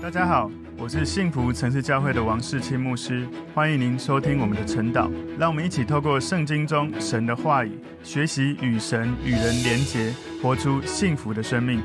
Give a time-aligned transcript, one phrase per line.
[0.00, 0.48] 大家好，
[0.78, 5.10] 我是幸福城市教会的王世清牧师，欢迎您收听我们的晨祷。
[5.36, 7.72] 让我们一起透过圣经中神的话语，
[8.04, 11.82] 学习与神与人连结，活出幸福的生命。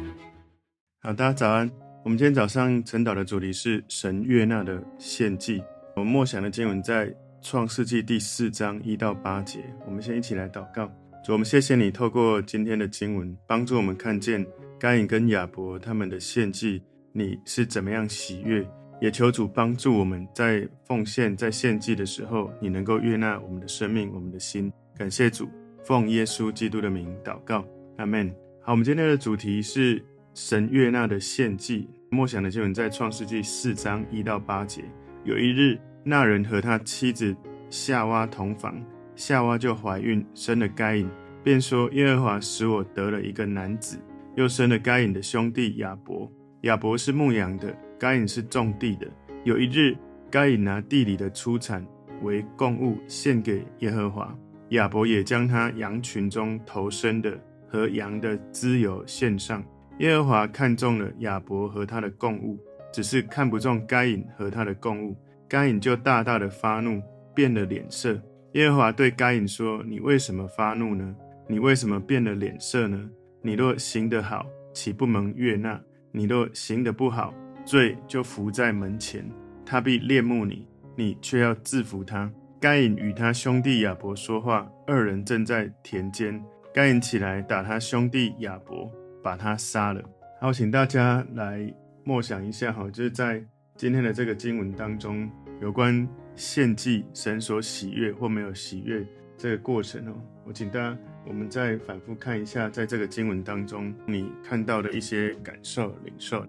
[1.02, 1.70] 好，大家早安。
[2.06, 5.62] 我们今天早上晨祷的主题是神悦纳的献祭。
[5.96, 7.12] 我们默想的经文在
[7.42, 9.60] 创世纪第四章一到八节。
[9.88, 10.86] 我们先一起来祷告。
[11.26, 14.46] 主，我们谢谢你透过今天的经文，帮助我们看见
[14.80, 16.84] 该隐跟亚伯他们的献祭。
[17.16, 18.68] 你是怎么样喜悦？
[19.00, 24.74] 也求主帮助我们在奉献、在献祭的时候，你能够悦纳我们的生命、我们的心。
[24.98, 25.48] 感谢主，
[25.84, 27.64] 奉耶稣基督的名祷告，
[27.98, 28.34] 阿门。
[28.62, 30.04] 好，我们今天的主题是
[30.34, 31.88] 神悦纳的献祭。
[32.10, 34.84] 默想的经文在创世纪四章一到八节。
[35.24, 37.36] 有一日，那人和他妻子
[37.70, 38.84] 夏娃同房，
[39.16, 41.08] 夏娃就怀孕，生了该隐，
[41.44, 44.00] 便说：耶和华使我得了一个男子，
[44.36, 46.32] 又生了该隐的兄弟亚伯。
[46.64, 49.06] 亚伯是牧羊的，该隐是种地的。
[49.44, 49.98] 有一日，
[50.32, 51.86] 该隐拿地里的出产
[52.22, 54.34] 为供物献给耶和华，
[54.70, 59.62] 亚伯也将他羊群中头生的和羊的脂油献上。
[60.00, 62.58] 耶和华看中了亚伯和他的供物，
[62.94, 65.18] 只是看不中该隐和他的供物。
[65.50, 67.02] 该隐就大大的发怒，
[67.36, 68.18] 变了脸色。
[68.54, 71.14] 耶和华对该隐说：“你为什么发怒呢？
[71.46, 73.10] 你为什么变了脸色呢？
[73.42, 75.78] 你若行得好，岂不蒙悦纳？”
[76.16, 77.34] 你若行得不好，
[77.66, 79.28] 罪就伏在门前，
[79.66, 82.32] 他必恋慕你，你却要制服他。
[82.60, 86.40] 该隐与他兄弟亚伯说话，二人正在田间。
[86.72, 88.92] 该隐起来打他兄弟亚伯，
[89.24, 90.04] 把他杀了。
[90.40, 93.44] 好，请大家来默想一下，哈，就是在
[93.76, 95.28] 今天的这个经文当中，
[95.62, 99.04] 有关献祭神所喜悦或没有喜悦
[99.36, 100.14] 这个过程哦。
[100.46, 100.96] 我请大家。
[101.26, 106.46] 我们再反复看一下，在这个经文当中，你看到的一些感受、领受。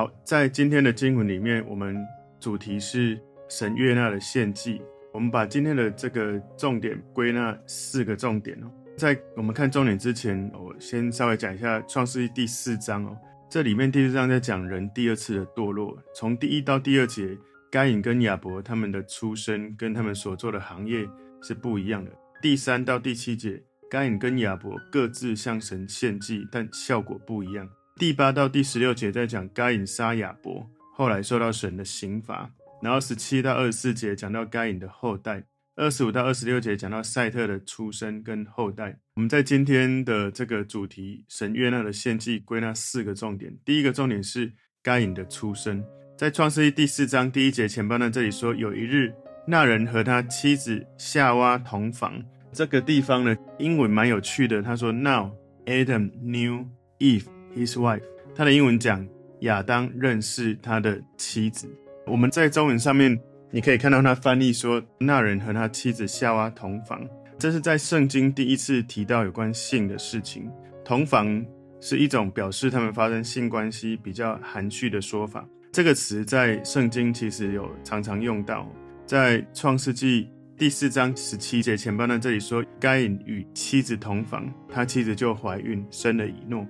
[0.00, 1.94] 好，在今天的经文里面，我们
[2.40, 4.80] 主题是神悦纳的献祭。
[5.12, 8.70] 我们把今天的这个重点归纳四个重点哦。
[8.96, 13.14] 在我们看重点之前，我先稍微讲一下创世记第四章哦。
[13.50, 17.36] 这里面第四章在讲人第二次的堕落，从第一到第二节，
[17.70, 21.06] 该隐跟亚伯他们的出身跟他们所做的行业
[21.42, 22.10] 是不一样的。
[22.40, 27.68] 第三到第七节，该隐跟亚伯各自向神献祭，但效果不一样。
[28.00, 32.50] 第八到第十六节在讲该隐杀亚伯，后来受到神的刑罚。
[32.80, 35.44] 然后十七到二十四节讲到该隐的后代，
[35.76, 38.98] 二十五到二十六节讲到赛特的出生跟后代。
[39.16, 43.54] 我们在今天的这个主题，神悦纳的献祭，归纳四个重点。
[43.66, 44.50] 第一个重点是
[44.82, 45.84] 该隐的出生，
[46.16, 49.12] 在创世记第四章第一节前半段这里说，有一日
[49.46, 52.24] 那人和他妻子夏娃同房。
[52.50, 55.32] 这个地方呢，英文蛮有趣的，他说：Now
[55.66, 56.66] Adam knew
[56.98, 57.26] Eve。
[57.54, 58.02] His wife，
[58.34, 59.06] 他的英文讲
[59.40, 61.68] 亚当认识他的妻子。
[62.06, 63.18] 我们在中文上面，
[63.50, 67.06] 你可以看到他翻译说那人和他妻子夏娃同房，
[67.38, 70.50] 这是在圣经第一次提到有关性的事情。
[70.84, 71.44] 同房
[71.80, 75.46] 是一种表示他们发生性关系比较含蓄的说法。
[75.72, 78.68] 这个词在圣经其实有常常用到，
[79.06, 86.66] 在创世纪第四章十七节前半段这里说，该隐与妻子同房，他妻子就怀孕生了以诺。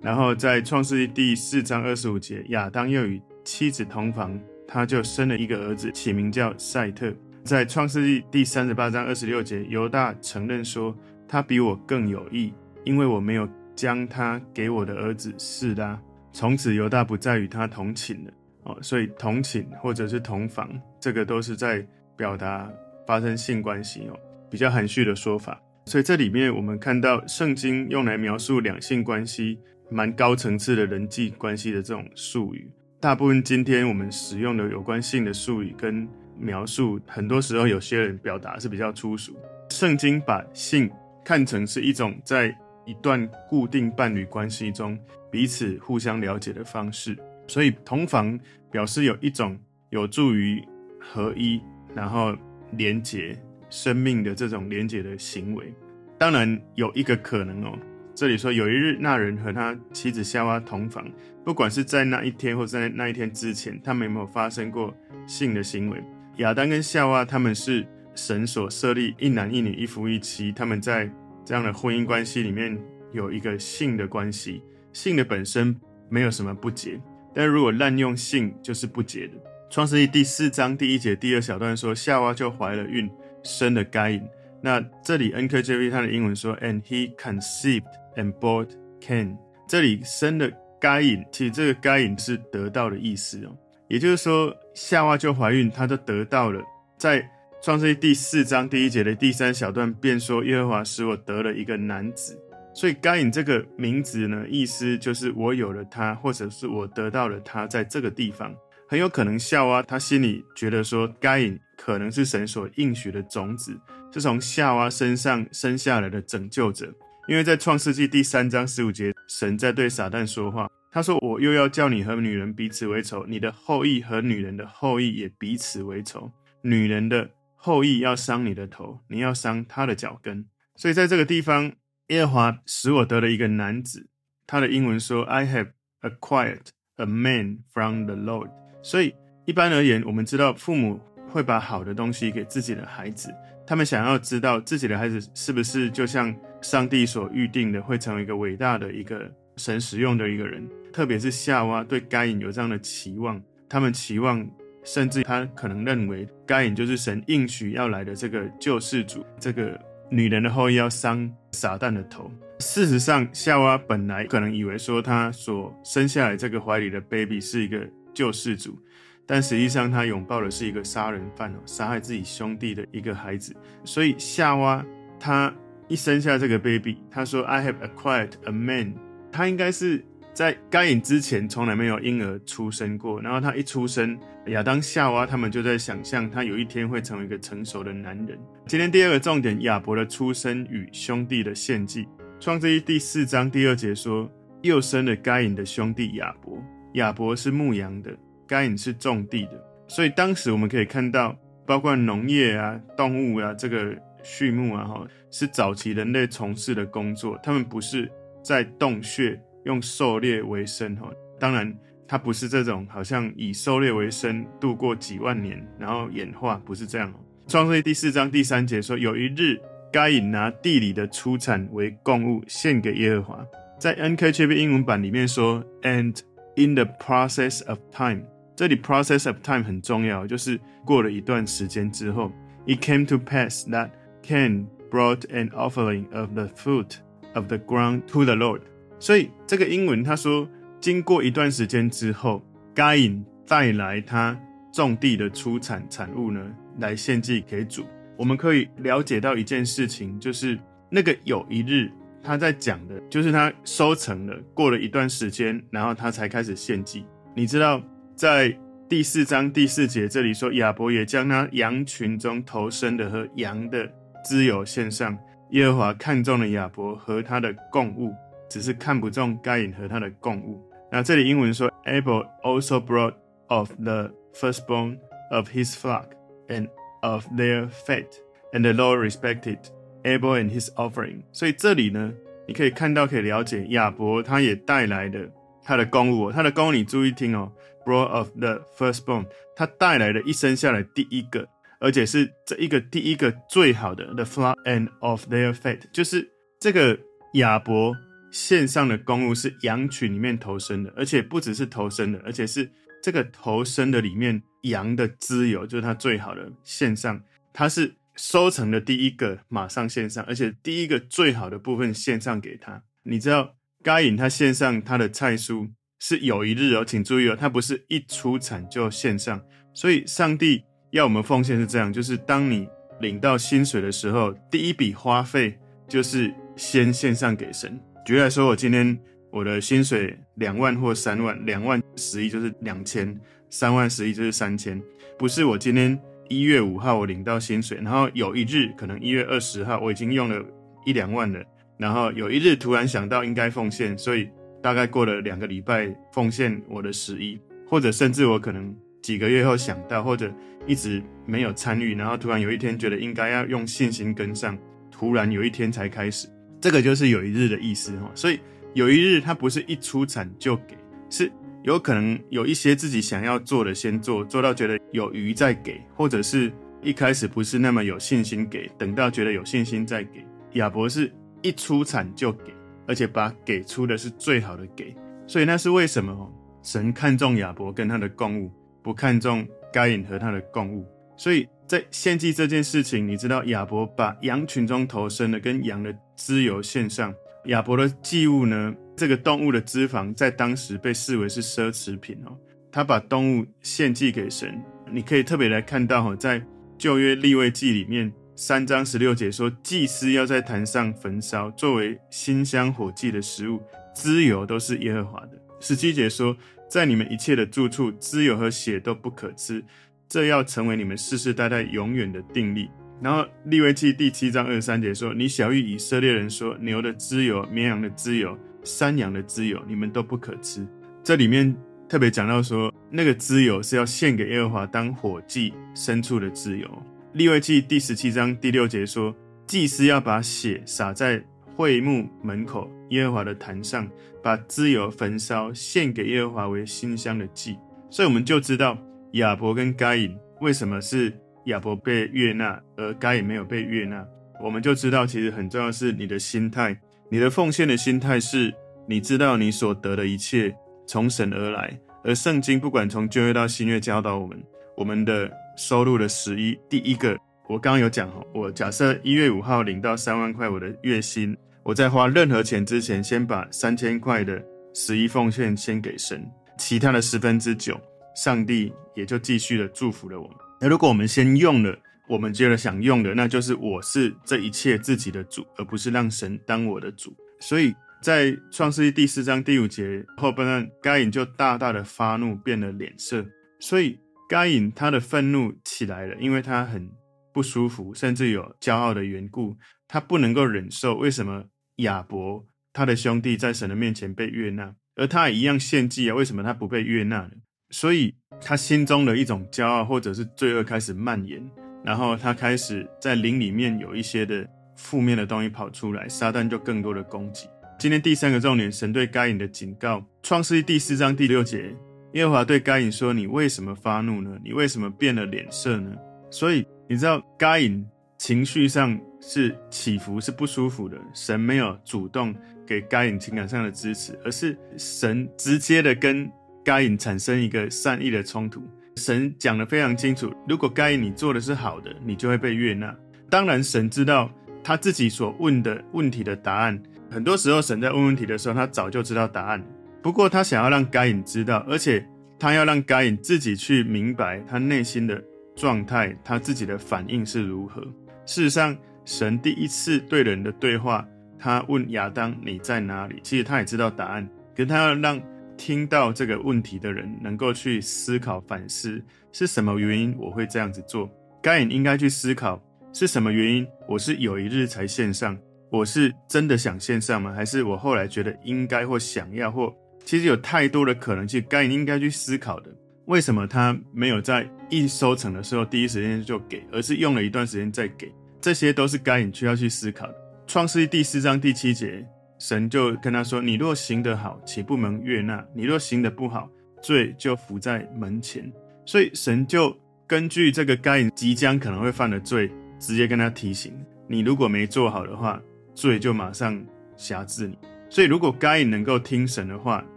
[0.00, 7.12] 然后在创世纪第四章二十五节，亚当又与妻子同房，他就生了一个儿子，起名叫赛特。
[7.42, 10.96] 在创世纪第三十八章二十六节，犹大承认说，
[11.26, 12.52] 他比我更有义，
[12.84, 16.00] 因为我没有将他给我的儿子示拉。
[16.32, 18.30] 从此犹大不再与他同寝了。
[18.64, 20.68] 哦，所以同寝或者是同房，
[21.00, 21.86] 这个都是在
[22.16, 22.70] 表达
[23.06, 24.18] 发生性关系哦，
[24.50, 25.60] 比较含蓄的说法。
[25.86, 29.58] 所以这里面我们看到圣经用来描述两性关系。
[29.88, 32.68] 蛮高层次的人际关系的这种术语，
[32.98, 39.36] 大部分今天我们使用的有关性的术语跟描述，很多时候有些人表达是比较粗俗。
[39.70, 40.90] 圣经把性
[41.24, 44.98] 看成是一种在一段固定伴侣关系中
[45.30, 47.16] 彼此互相了解的方式，
[47.46, 48.38] 所以同房
[48.72, 49.56] 表示有一种
[49.90, 50.60] 有助于
[51.00, 51.60] 合一，
[51.94, 52.36] 然后
[52.72, 53.40] 连结
[53.70, 55.72] 生命的这种连结的行为。
[56.18, 57.78] 当然有一个可能哦。
[58.16, 61.06] 这里说有一日，那人和他妻子夏娃同房，
[61.44, 64.96] 不管是在那一天或者在那一天之前，他们有没有发生过
[65.26, 66.02] 性的行为？
[66.38, 71.10] 亚当跟夏娃他们是神所设立一男一女一夫一妻，他们在
[71.44, 72.78] 这样的婚姻关系里面
[73.12, 74.62] 有一个性的关系，
[74.94, 75.78] 性的本身
[76.08, 76.98] 没有什么不洁，
[77.34, 79.34] 但如果滥用性就是不洁的。
[79.68, 83.10] 创世记第四章第一节第二小段说，夏娃就怀了孕，
[83.42, 84.22] 生了该隐。
[84.62, 87.84] 那这里 NKJV 它的英文说，and he conceived。
[88.16, 89.36] And b o u g h t Cain，
[89.68, 90.50] 这里生的
[90.80, 93.54] 该隐，其实这个该隐是得到的意思哦。
[93.88, 96.62] 也就是说，夏娃就怀孕，她就得到了。
[96.96, 97.22] 在
[97.62, 102.40] 创世记第四章第一节的第三小段，便说耶和华使我得了一个男子。
[102.74, 108.54] 所以该隐这个名字呢，意思就是我有了他，或者是我得到了他，在这个地方
[108.88, 113.78] 很有可能夏娃她心里觉得说，该隐可能是神所应许的种子，
[114.16, 116.90] 是从夏娃身上生下来的拯救者。
[117.28, 126.32] 因为在创世纪第三章十五节，神在对撒旦说话，他说：“我又要叫你和女人彼此为仇，你的后裔和女人的后裔也彼此为仇。
[126.62, 130.46] 女人的后裔要伤你的头，你要伤他的脚跟。”
[130.76, 131.72] 所以在这个地方，
[132.06, 134.08] 耶和华使我得了一个男子。
[134.46, 138.48] 他的英文说：“I have acquired a man from the Lord。”
[138.82, 139.14] 所以
[139.44, 140.98] 一般而言，我们知道父母
[141.28, 143.30] 会把好的东西给自己的孩子。
[143.66, 150.66] 他们想要知道自己的孩子是不是就像上帝所预定的，会成为一个伟大的一个神使用的一个人。
[150.92, 154.48] 特别是夏娃对该隐有这样的期望，他们期望，
[154.84, 159.78] 甚至他可能认为该隐就是神应许要来的这个救世主，这个
[160.08, 162.30] 女人的后裔要伤撒旦的头。
[162.60, 168.78] 事实上，夏娃本来可能以为说，她所生下来这个怀里的 baby 是一个救世主。
[169.26, 173.52] 但实际上，他拥抱的是一个杀人犯哦，杀害自己兄弟的一个孩子。
[173.84, 174.84] 所以夏娃
[175.18, 175.52] 他
[175.88, 178.94] 一生下这个 baby，他说：“I have acquired a man。”
[179.32, 183.20] 他应该是在该隐之前从来没有婴儿出生过。
[183.20, 188.38] 然后他一出生，亚当、夏娃他们就在想象他有一天会成为一个成熟的男人。
[188.66, 192.06] 今天第二个重点，亚伯的出生与兄弟的献祭。
[192.38, 194.30] 创世记第四章第二节说
[194.62, 196.62] ：“又生了该隐的兄弟亚伯。”
[196.94, 198.16] 亚伯是牧羊的。
[198.46, 199.52] 该隐是种地的，
[199.88, 207.38] 所以当时我们可以看到，包括农业啊、动物啊、这个畜牧啊，哈，是早期人类从事的工作。
[207.42, 208.10] 他们不是
[208.42, 211.10] 在洞穴用狩猎为生，哈。
[211.38, 211.76] 当然，
[212.08, 217.12] 他不是这种好像以狩猎为生度过几万年，然后演化，不是这样。
[217.48, 219.60] 创世第四章第三节说，有一日，
[219.92, 223.46] 该隐拿地里的出产为供物献给耶和华。
[223.78, 226.18] 在 NKJV 英文版里面说，and
[226.56, 228.22] in the process of time。
[228.56, 232.32] 这里 process of time 很重要，就是过了一段时间之后
[232.66, 233.90] ，it came to pass that
[234.22, 236.94] Cain brought an offering of the fruit
[237.34, 238.62] of the ground to the Lord。
[238.98, 240.48] 所以这个英文他说，
[240.80, 242.42] 经过一段时间之后，
[242.74, 244.34] 该隐带来他
[244.72, 246.42] 种地的出产产物呢，
[246.78, 247.84] 来献祭给主。
[248.16, 250.58] 我们可以了解到一件事情，就是
[250.90, 251.90] 那个有一日
[252.22, 257.04] 他在讲的，就是他收成了，过了一段时间，然后他才开始献祭。
[257.34, 257.82] 你知道？
[258.16, 258.50] 在
[258.88, 263.86] 第四章第四节这里说，亚伯也将他羊群中头生的和羊的
[264.24, 265.16] 脂油献上。
[265.50, 268.14] 耶和华看中了亚伯和他的供物，
[268.48, 270.66] 只是看不中该隐和他的供物。
[270.90, 273.12] 那这里英文说，Abel also brought
[273.48, 274.96] of the firstborn
[275.30, 276.06] of his flock
[276.48, 276.68] and
[277.02, 278.06] of their fat,
[278.54, 279.58] and the Lord respected
[280.04, 281.18] Abel and his offering。
[281.32, 282.14] 所以这里呢，
[282.48, 285.30] 你可以看到，可以了解亚伯他也带来的
[285.62, 287.52] 他的供物，他的供物你注意听哦。
[287.86, 296.28] Brought of the firstborn，他带来的一生下来第一个，而且是这一个第一个最好的，the flock and of their fate，就是
[296.58, 296.98] 这个
[297.34, 297.94] 亚伯
[298.32, 302.68] 献上的公物是羊群里面头生的，而且不只是头生的，而且是
[303.00, 312.82] 这个头生的里面羊的脂油，就是他最好的献上，他是收成的第一个马上献上，而且第一个最好的部分献上给他。
[313.04, 315.70] 你知道该隐他献上他的菜蔬。
[315.98, 319.40] 是有一日哦，请注意哦，它不是一出产就献上，
[319.72, 322.68] 所以上帝要我们奉献是这样，就是当你
[323.00, 327.80] 领到薪水的时候，第一笔花费就是先献上给神。
[328.04, 328.98] 举例来说，我今天
[329.30, 334.80] 我的薪水两万或三万，两万十一就是两千，三万十一就是三千，
[335.18, 335.98] 不是我今天
[336.28, 340.44] 一月五号我领到薪水，然后有一日可能一月二十号我已经用了
[340.84, 341.42] 一两万了，
[341.78, 344.28] 然后有一日突然想到应该奉献，所以。
[344.62, 350.32] 大概过了两个礼拜，奉献我的十一，或者甚至我可能几个月后想到，或者
[350.66, 354.58] 一直没有参与，然后突然有一天觉得应该要用信心跟上，
[354.90, 356.28] 突然有一天才开始。
[356.60, 358.10] 这个就是有一日的意思哈。
[358.14, 358.40] 所以
[358.74, 360.76] 有一日它不是一出产就给，
[361.10, 361.30] 是
[361.62, 370.24] 有可能有一些自己想要做的先做，做到觉得有余再给，或者是一开始不是那么有信心给，等到觉得有信心再给。
[370.54, 372.52] 亚伯是一出产就给，
[372.86, 374.94] 而且把给出的是最好的给，
[375.26, 376.32] 所以那是为什么？
[376.62, 378.50] 神看重亚伯跟他的供物，
[378.82, 380.84] 不看重该隐和他的供物。
[381.16, 387.14] 所以在献祭这件事情，你知道亚伯把羊群中头生的跟羊的脂油献上。
[387.44, 392.36] 亚伯的祭物呢，这个动物的脂肪在当时被视为是奢侈品哦。
[392.72, 396.44] 他把动物献祭给神，你可以特别来看到哈，在
[396.76, 403.62] 旧约立位记里面三章十六节说，祭司要在坛上焚烧，作为馨香火祭的食物，
[403.94, 405.30] 脂油都是耶和华的。
[405.58, 406.36] 十七节说，
[406.68, 409.64] 在你们一切的住处，脂油和血都不可吃。
[410.06, 412.68] 这要成为你们世世代代永远的定例。
[413.00, 420.66] 然后利未记第七章二十三节说：“你晓諭以色列人说，牛的脂油、绵羊的脂油、山羊的脂油，你们都不可吃。”
[421.02, 421.56] 这里面
[421.88, 426.68] 特别讲到说，那个脂油是要献给耶和华当火祭牲畜的脂油。
[427.16, 429.16] 利未记第十七章第六节说
[429.48, 431.18] ：“祭司要把血洒在
[431.56, 433.90] 会幕门口耶和华的坛上，
[434.22, 437.56] 把脂油焚烧，献给耶和华为馨香的祭。”
[437.88, 438.76] 所以我们就知道。
[439.12, 441.10] 亚伯跟该隐为什么是
[441.46, 444.06] 亚伯被悦纳，而该隐没有被悦纳？
[444.44, 448.52] 我们就知道，其实很重要是你的心态，你的奉献的心态是，
[448.86, 450.54] 你知道你所得的一切
[450.86, 451.80] 从神而来。
[452.04, 454.38] 而圣经不管从旧约到新约教导我们，
[454.76, 464.42] 我们的收入的十一，第一个，我刚刚有讲哈，我假设一月五号领到三万块我的月薪，我在花任何钱之前，先把三千块的
[464.74, 466.24] 十一奉献先给神，
[466.58, 467.80] 其他的十分之九。
[468.14, 470.36] 上帝也就继续的祝福了我们。
[470.58, 477.14] 那如果我们先用了，我们接着想用的，那就是我是这一切自己的主，而不是让神当我的主。
[477.40, 483.22] 所以在创世记第四章第五节后半段，该隐就大大的发怒，变了脸色。
[483.60, 483.98] 所以
[484.28, 486.90] 该隐他的愤怒起来了，因为他很
[487.32, 489.56] 不舒服，甚至有骄傲的缘故，
[489.86, 491.44] 他不能够忍受为什么
[491.76, 496.14] 亚伯他的兄弟在神的面前被悦纳，而他也一样献祭啊？
[496.14, 497.30] 为什么他不被悦纳呢？
[497.70, 501.42] 所以他心中的一种骄傲或者是罪恶开始蔓延，
[501.84, 507.48] 然后他开始在灵里面有一些的负面的东西跑出来，撒旦就更多的攻击。
[507.78, 511.74] 今天第三个重点，神对该隐的警告，创世记第四章第六节，
[512.16, 514.38] 耶和华对该隐说：“你为什么发怒呢？
[514.42, 515.94] 你为什么变了脸色呢？”
[516.32, 520.96] 所以你知道该隐情绪上是起伏，是不舒服的。
[521.12, 522.34] 神没有主动
[522.66, 526.28] 给该隐情感上的支持，而是神直接的跟。
[526.64, 528.60] 该隐产生一个善意的冲突，
[528.96, 532.92] 神讲得非常清楚，如果该隐你做的是好的，你就会被悦纳。
[533.30, 534.28] 当然，神知道
[534.64, 536.82] 他自己所问的问题的答案。
[537.08, 539.64] 很多时候，神在问问题的时候，他早就知道答案。
[540.06, 542.06] 不过，他想要让该隐知道，而且
[542.38, 545.20] 他要让该隐自己去明白他内心的
[545.56, 547.82] 状态，他自己的反应是如何。
[548.24, 551.04] 事实上，神第一次对人的对话，
[551.36, 555.20] 他问亚当：“你在哪里？”其实他也知道答案，可他要让。
[555.58, 561.10] 听到这个问题的人能够去思考反思，是什么原因我会这样子做？
[561.42, 563.66] 该隐应该去思考是什么原因？
[563.88, 565.34] 我是有一日才献上，
[565.70, 567.32] 我是真的想献上吗？
[567.32, 569.74] 还是我后来觉得应该或想要或
[570.06, 572.70] 其实有太多的可能性，该隐应该去思考的。
[573.06, 578.10] 为什么他没有在一收成的时候第一时间就给，而是用了一段时间再给？
[578.40, 580.14] 这些都是该隐需要去思考的。
[580.46, 582.06] 创世记第四章第七节。
[582.38, 585.42] 神就跟他说：“你若行得好，岂不蒙悦纳？
[585.54, 586.50] 你若行得不好，
[586.82, 588.52] 罪就伏在门前。”
[588.84, 589.74] 所以神就
[590.06, 593.72] 根据这个该隐即将可能会犯的罪，直接跟他提醒：
[594.06, 595.40] 你如果没做好的话，
[595.74, 596.62] 罪就马上
[596.94, 597.56] 辖制你。
[597.88, 599.84] 所以如果该隐能够听神的话，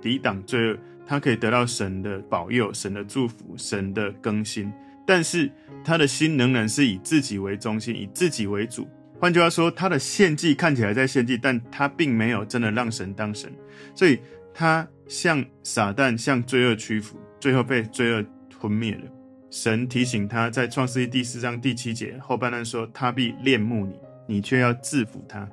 [0.00, 4.72] 抵挡罪恶，他可以得到神的保佑、神的祝福、神的更新。
[5.06, 5.50] 但是
[5.84, 8.88] 他的心仍然是以自己为中心，以自己为主。
[9.20, 13.52] 换句话说，他的献祭看起来在献祭，但他并没有真的让神当神，
[13.94, 14.18] 所以
[14.52, 19.02] 他向撒旦、向罪恶屈服，最后被罪恶吞灭了。
[19.50, 23.94] 神提醒他在创世记第四章第七节后半段说：“他必恋慕你，
[24.26, 25.48] 你却要制服他。”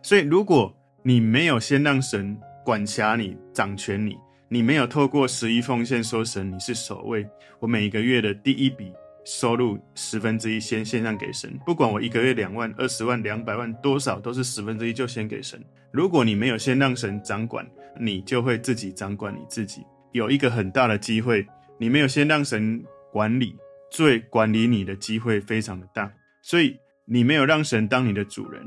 [0.00, 0.74] 所以，如果
[1.04, 4.16] 你没有先让神管辖你、掌权你，
[4.48, 7.26] 你没有透过十一奉献说神你是首位，
[7.58, 8.92] 我每一个月的第一笔。
[9.24, 15.64] 收入十分之一先献上给神，不管我一个月两万、二十万、两百万多少，都是十分之一就先给神。
[15.92, 17.64] 如果你没有先让神掌管，
[18.00, 19.86] 你就会自己掌管你自己。
[20.10, 21.46] 有一个很大的机会，
[21.78, 22.82] 你没有先让神
[23.12, 23.54] 管理，
[23.92, 26.12] 罪管理你的机会非常的大。
[26.42, 28.60] 所以你没有让神当你的主人，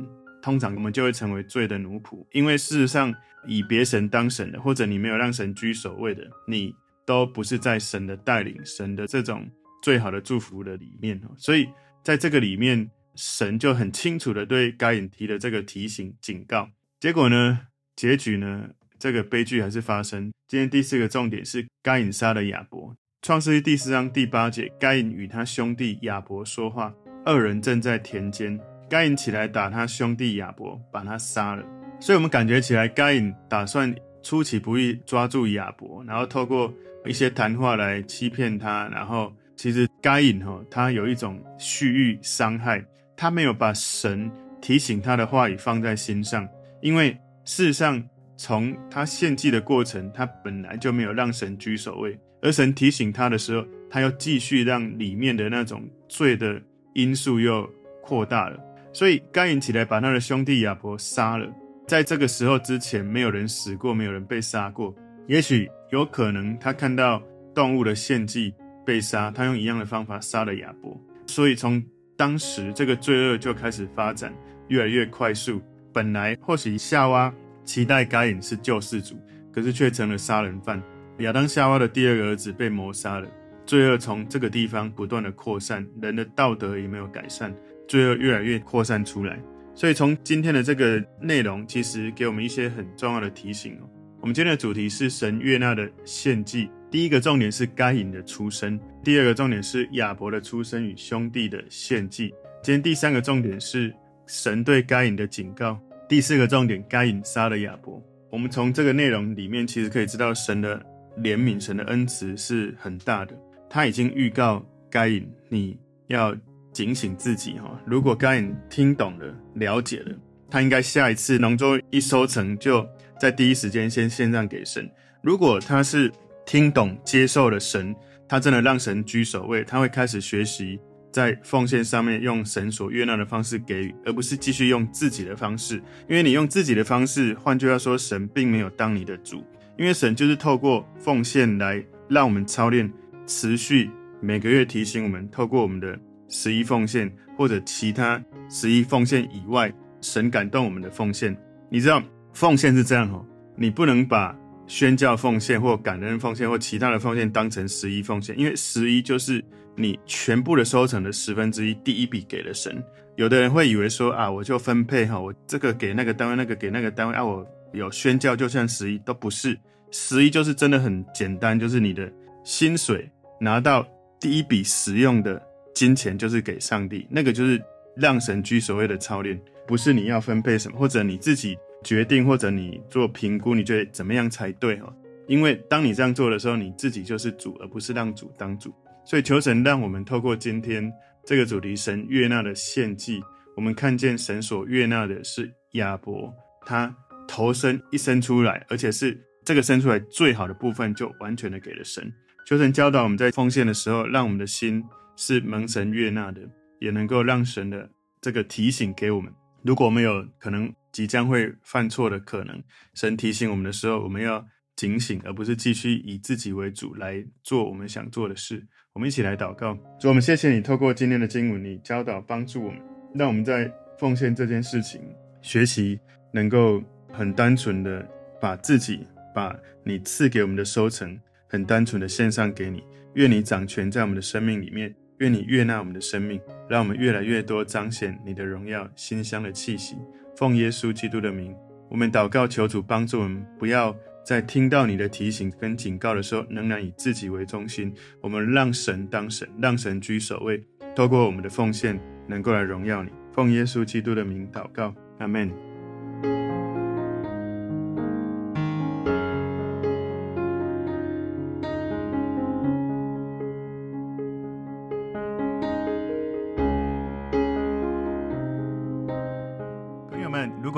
[0.46, 2.24] 通常我们就会成为罪的奴仆。
[2.32, 3.12] 因为事实上，
[3.48, 6.72] 以别神当神的，或者你没有让神居首位的，你
[7.04, 9.50] 都不是在神的带领、神的这种
[9.82, 11.20] 最好的祝福的里面。
[11.36, 11.68] 所以，
[12.04, 16.70] 在这个里面，神就很清楚的对该隐提了这个提醒、警告。
[17.00, 17.62] 结果呢，
[17.96, 20.32] 结局呢，这个悲剧还是发生。
[20.48, 22.96] 今天第四个重点是该隐杀了亚伯。
[23.24, 26.94] 创世记第四章第八节，该隐与他兄弟亚伯说话，
[27.26, 28.60] 二人正在田间。
[28.90, 31.64] 该隐起来打他兄弟亚伯，把他杀了。
[32.00, 36.72] 所以，我们感觉起来，该隐打算出其不意抓住亚伯，然后透过
[37.06, 38.88] 一些谈话来欺骗他。
[38.90, 42.84] 然后，其实该隐哈，他有一种蓄意伤害，
[43.16, 44.30] 他没有把神
[44.62, 46.48] 提醒他的话语放在心上。
[46.82, 48.04] 因为事实上，
[48.38, 56.62] 从他献祭的过程，他本来就没有让神居首位，而神提醒他的时候，他又继续让里面的那种罪的
[56.94, 57.68] 因素又
[58.04, 58.60] 扩大了。
[58.96, 61.46] 所以该隐起来把他的兄弟亚伯杀了。
[61.86, 64.96] 在这个时候之前，没有人死过，没有人被杀过。
[65.28, 67.22] 也许有可能他看到
[67.54, 68.54] 动物的献祭
[68.86, 70.98] 被杀，他用一样的方法杀了亚伯。
[71.28, 71.84] 所以从
[72.16, 74.34] 当时这个罪恶就开始发展，
[74.70, 75.62] 越来越快速。
[75.92, 77.34] 本来或许夏娃
[77.66, 79.20] 期待该隐是救世主，
[79.52, 80.82] 可是却成了杀人犯。
[81.18, 83.28] 亚当夏娃的第二个儿子被谋杀了，
[83.66, 87.54] 罪恶从这个地方不断的扩散，人的道德也没有改善。
[87.88, 89.40] 罪恶越来越扩散出来，
[89.74, 93.90] 所以从今天的这个内容，其实给我们一些很重要的提醒哦。
[94.22, 102.34] 我们今天的主题是神悦纳的献祭，第一个重点是该隐的出生，第二个重点是亚伯的出生与兄弟的献祭。
[102.64, 103.94] 今天第三个重点是
[104.26, 108.02] 神对该隐的警告，第四个重点该隐杀了亚伯。
[108.32, 110.84] 我们从这个内容里面，其实可以知道神的
[111.20, 113.38] 怜悯、神的恩慈是很大的。
[113.70, 115.78] 他已经预告该隐，你
[116.08, 116.36] 要。
[116.76, 117.80] 警醒自己哈！
[117.86, 120.14] 如果该隐听懂了、了解了，
[120.50, 122.86] 他应该下一次农作一收成，就
[123.18, 124.92] 在第一时间先献上给神。
[125.22, 126.12] 如果他是
[126.46, 127.96] 听懂、接受了神，
[128.28, 130.78] 他真的让神居首位，他会开始学习
[131.14, 135.76] 在奉献上面用神所悦纳的方式给予，而不是继续用自己的方式。
[136.10, 139.42] 因为你用自己的方式，换句话说，神并没有当你的主，
[139.78, 142.92] 因为神就是透过奉献来让我们操练，
[143.26, 145.98] 持续每个月提醒我们，透过我们的。
[146.28, 151.36] 十一奉献或者其他十一奉献以外，神感动我们的奉献，
[151.70, 152.02] 你知道
[152.34, 154.36] 奉献是这样哦，你不能把
[154.68, 159.44] 宣教奉献或感恩奉献或其他的奉献当成十一奉献，因为十一就是
[159.76, 162.84] 你全部的收成的十分之一，第一笔给了神。
[163.16, 169.58] 有的人会以为说啊，我就分配哈，我这个给那个单位，那个给那个单位啊，我有宣教就像十一，都不是，
[169.92, 172.12] 十一就是真的很简单，就是你的
[172.44, 173.10] 薪水
[173.40, 173.88] 拿到
[174.20, 175.42] 第一笔实用的。
[175.76, 177.62] 金钱就是给上帝，那个就是
[177.96, 184.92] 让神居所谓的操练，不是你要分配什么，或者你自己决定，或者你做评估，你觉得怎么样才对哈？
[185.28, 188.74] 因为当你这样做的时候，你自己就是主，而不是让主当主。
[189.06, 190.92] 所以求神让我们透过今天
[191.26, 193.22] 这个主题，神悦纳的献祭，
[193.56, 196.34] 我们看见神所悦纳的是亚伯，
[196.66, 196.96] 他
[197.28, 202.12] 头生一生出来，而且是这个生出来最好的部分，就完全的给了神。
[202.48, 204.84] 求神教导我们在奉献的时候，让我们的心。
[205.16, 206.42] 是蒙神悦纳的，
[206.80, 207.90] 也能够让神的
[208.22, 209.32] 这个提醒给我们。
[209.64, 212.62] 如果我们有可能即将会犯错的可能，
[212.94, 218.64] 神提醒我们的时候，我们要警醒，而不是继续以自己为主来做我们想做的事。
[218.94, 222.80] 我们一起来祷告，主，我们谢谢你透过今天的经文，你教导帮助我们，
[223.14, 225.02] 让我们在奉献这件事情
[225.42, 226.00] 学习，
[226.32, 228.08] 能够很单纯的
[228.40, 232.84] 把自己，把你赐给我们的收成，很单纯的献上给你。
[233.16, 234.94] 愿你掌权在我们的生命里面。
[235.20, 239.96] 愿你悦纳我们的生命，让我们越来越多彰显你的荣耀、馨香的气息。
[240.36, 241.56] 奉耶稣基督的名，
[241.90, 247.94] 我们祷告，求主帮助我们，不要在听到你的提醒跟警告的时候，仍然以自己为中心。
[248.22, 250.62] 我们让神当神，让神居首位，
[250.96, 253.10] 透过我们的奉献，能够来荣耀你。
[253.34, 256.65] 奉耶稣基督的名祷告，阿门。